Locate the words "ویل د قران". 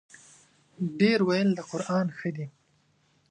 1.27-2.07